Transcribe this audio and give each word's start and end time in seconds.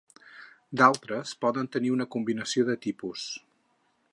D'altres 0.81 1.33
poden 1.45 1.69
tenir 1.75 1.91
una 1.99 2.09
combinació 2.17 2.67
de 2.71 2.77
tipus. 2.87 3.29